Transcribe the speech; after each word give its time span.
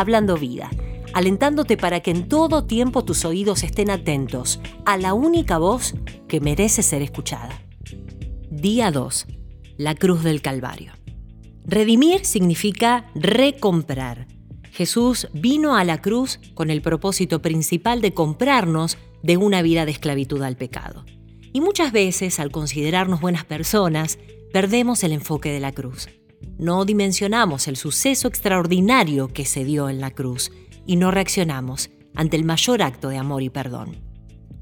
Hablando 0.00 0.38
Vida, 0.38 0.70
alentándote 1.12 1.76
para 1.76 2.00
que 2.00 2.10
en 2.10 2.26
todo 2.26 2.64
tiempo 2.64 3.04
tus 3.04 3.26
oídos 3.26 3.62
estén 3.64 3.90
atentos 3.90 4.58
a 4.86 4.96
la 4.96 5.12
única 5.12 5.58
voz 5.58 5.94
que 6.26 6.40
merece 6.40 6.82
ser 6.82 7.02
escuchada. 7.02 7.60
Día 8.50 8.90
2. 8.92 9.26
La 9.76 9.94
cruz 9.94 10.24
del 10.24 10.40
Calvario. 10.40 10.94
Redimir 11.66 12.24
significa 12.24 13.10
recomprar. 13.14 14.26
Jesús 14.72 15.28
vino 15.34 15.76
a 15.76 15.84
la 15.84 16.00
cruz 16.00 16.40
con 16.54 16.70
el 16.70 16.80
propósito 16.80 17.42
principal 17.42 18.00
de 18.00 18.14
comprarnos 18.14 18.96
de 19.22 19.36
una 19.36 19.60
vida 19.60 19.84
de 19.84 19.92
esclavitud 19.92 20.40
al 20.40 20.56
pecado. 20.56 21.04
Y 21.52 21.60
muchas 21.60 21.92
veces, 21.92 22.40
al 22.40 22.50
considerarnos 22.50 23.20
buenas 23.20 23.44
personas, 23.44 24.18
perdemos 24.50 25.04
el 25.04 25.12
enfoque 25.12 25.52
de 25.52 25.60
la 25.60 25.72
cruz. 25.72 26.08
No 26.60 26.84
dimensionamos 26.84 27.68
el 27.68 27.76
suceso 27.78 28.28
extraordinario 28.28 29.28
que 29.28 29.46
se 29.46 29.64
dio 29.64 29.88
en 29.88 29.98
la 29.98 30.10
cruz 30.10 30.52
y 30.84 30.96
no 30.96 31.10
reaccionamos 31.10 31.88
ante 32.14 32.36
el 32.36 32.44
mayor 32.44 32.82
acto 32.82 33.08
de 33.08 33.16
amor 33.16 33.42
y 33.42 33.48
perdón. 33.48 33.96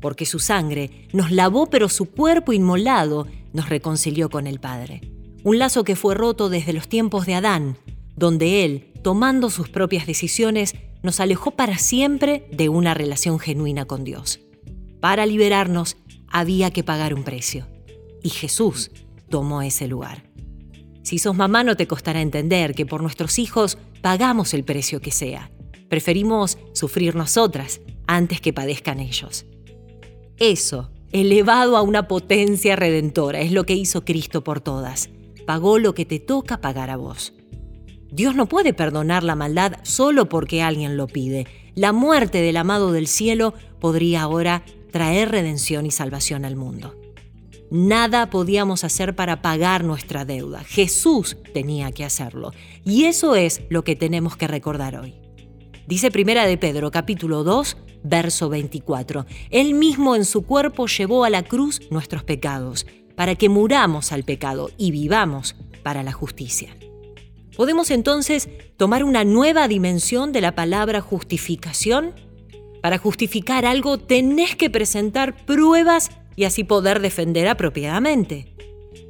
Porque 0.00 0.24
su 0.24 0.38
sangre 0.38 1.08
nos 1.12 1.32
lavó, 1.32 1.66
pero 1.66 1.88
su 1.88 2.04
cuerpo 2.04 2.52
inmolado 2.52 3.26
nos 3.52 3.68
reconcilió 3.68 4.30
con 4.30 4.46
el 4.46 4.60
Padre. 4.60 5.00
Un 5.42 5.58
lazo 5.58 5.82
que 5.82 5.96
fue 5.96 6.14
roto 6.14 6.48
desde 6.48 6.72
los 6.72 6.88
tiempos 6.88 7.26
de 7.26 7.34
Adán, 7.34 7.76
donde 8.14 8.64
Él, 8.64 8.92
tomando 9.02 9.50
sus 9.50 9.68
propias 9.68 10.06
decisiones, 10.06 10.76
nos 11.02 11.18
alejó 11.18 11.50
para 11.50 11.78
siempre 11.78 12.46
de 12.52 12.68
una 12.68 12.94
relación 12.94 13.40
genuina 13.40 13.86
con 13.86 14.04
Dios. 14.04 14.38
Para 15.00 15.26
liberarnos 15.26 15.96
había 16.28 16.70
que 16.70 16.84
pagar 16.84 17.12
un 17.12 17.24
precio. 17.24 17.66
Y 18.22 18.28
Jesús 18.28 18.92
tomó 19.28 19.62
ese 19.62 19.88
lugar. 19.88 20.27
Si 21.08 21.16
sos 21.18 21.34
mamá 21.34 21.64
no 21.64 21.74
te 21.74 21.86
costará 21.86 22.20
entender 22.20 22.74
que 22.74 22.84
por 22.84 23.00
nuestros 23.00 23.38
hijos 23.38 23.78
pagamos 24.02 24.52
el 24.52 24.62
precio 24.62 25.00
que 25.00 25.10
sea. 25.10 25.50
Preferimos 25.88 26.58
sufrir 26.74 27.14
nosotras 27.14 27.80
antes 28.06 28.42
que 28.42 28.52
padezcan 28.52 29.00
ellos. 29.00 29.46
Eso, 30.36 30.90
elevado 31.10 31.78
a 31.78 31.80
una 31.80 32.08
potencia 32.08 32.76
redentora, 32.76 33.40
es 33.40 33.52
lo 33.52 33.64
que 33.64 33.72
hizo 33.72 34.04
Cristo 34.04 34.44
por 34.44 34.60
todas. 34.60 35.08
Pagó 35.46 35.78
lo 35.78 35.94
que 35.94 36.04
te 36.04 36.20
toca 36.20 36.60
pagar 36.60 36.90
a 36.90 36.98
vos. 36.98 37.32
Dios 38.12 38.34
no 38.34 38.46
puede 38.46 38.74
perdonar 38.74 39.24
la 39.24 39.34
maldad 39.34 39.76
solo 39.84 40.28
porque 40.28 40.60
alguien 40.60 40.98
lo 40.98 41.06
pide. 41.06 41.46
La 41.74 41.94
muerte 41.94 42.42
del 42.42 42.58
amado 42.58 42.92
del 42.92 43.06
cielo 43.06 43.54
podría 43.80 44.20
ahora 44.20 44.62
traer 44.92 45.30
redención 45.30 45.86
y 45.86 45.90
salvación 45.90 46.44
al 46.44 46.56
mundo. 46.56 46.97
Nada 47.70 48.30
podíamos 48.30 48.82
hacer 48.82 49.14
para 49.14 49.42
pagar 49.42 49.84
nuestra 49.84 50.24
deuda. 50.24 50.64
Jesús 50.64 51.36
tenía 51.52 51.92
que 51.92 52.04
hacerlo. 52.04 52.52
Y 52.84 53.04
eso 53.04 53.34
es 53.34 53.62
lo 53.68 53.84
que 53.84 53.94
tenemos 53.94 54.36
que 54.36 54.48
recordar 54.48 54.96
hoy. 54.96 55.14
Dice 55.86 56.10
Primera 56.10 56.46
de 56.46 56.56
Pedro, 56.56 56.90
capítulo 56.90 57.44
2, 57.44 57.76
verso 58.02 58.48
24. 58.48 59.26
Él 59.50 59.74
mismo 59.74 60.16
en 60.16 60.24
su 60.24 60.42
cuerpo 60.42 60.86
llevó 60.86 61.24
a 61.24 61.30
la 61.30 61.42
cruz 61.42 61.80
nuestros 61.90 62.24
pecados, 62.24 62.86
para 63.16 63.34
que 63.34 63.48
muramos 63.48 64.12
al 64.12 64.24
pecado 64.24 64.70
y 64.78 64.90
vivamos 64.90 65.56
para 65.82 66.02
la 66.02 66.12
justicia. 66.12 66.76
Podemos 67.56 67.90
entonces 67.90 68.48
tomar 68.76 69.02
una 69.02 69.24
nueva 69.24 69.66
dimensión 69.66 70.32
de 70.32 70.40
la 70.40 70.54
palabra 70.54 71.00
justificación. 71.00 72.14
Para 72.80 72.98
justificar 72.98 73.66
algo 73.66 73.98
tenés 73.98 74.54
que 74.54 74.70
presentar 74.70 75.44
pruebas 75.44 76.10
y 76.38 76.44
así 76.44 76.62
poder 76.62 77.00
defender 77.00 77.48
apropiadamente. 77.48 78.54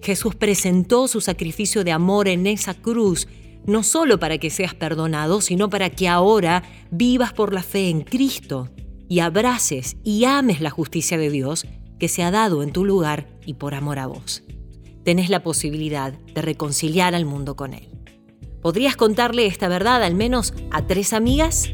Jesús 0.02 0.34
presentó 0.34 1.08
su 1.08 1.20
sacrificio 1.20 1.84
de 1.84 1.92
amor 1.92 2.26
en 2.26 2.46
esa 2.46 2.72
cruz, 2.72 3.28
no 3.66 3.82
solo 3.82 4.18
para 4.18 4.38
que 4.38 4.48
seas 4.48 4.72
perdonado, 4.72 5.42
sino 5.42 5.68
para 5.68 5.90
que 5.90 6.08
ahora 6.08 6.62
vivas 6.90 7.34
por 7.34 7.52
la 7.52 7.62
fe 7.62 7.90
en 7.90 8.00
Cristo 8.00 8.70
y 9.10 9.18
abraces 9.18 9.98
y 10.02 10.24
ames 10.24 10.62
la 10.62 10.70
justicia 10.70 11.18
de 11.18 11.28
Dios 11.28 11.66
que 11.98 12.08
se 12.08 12.22
ha 12.22 12.30
dado 12.30 12.62
en 12.62 12.72
tu 12.72 12.86
lugar 12.86 13.28
y 13.44 13.54
por 13.54 13.74
amor 13.74 13.98
a 13.98 14.06
vos. 14.06 14.42
Tenés 15.04 15.28
la 15.28 15.42
posibilidad 15.42 16.14
de 16.14 16.40
reconciliar 16.40 17.14
al 17.14 17.26
mundo 17.26 17.56
con 17.56 17.74
Él. 17.74 17.90
¿Podrías 18.62 18.96
contarle 18.96 19.44
esta 19.44 19.68
verdad 19.68 20.02
al 20.02 20.14
menos 20.14 20.54
a 20.70 20.86
tres 20.86 21.12
amigas? 21.12 21.68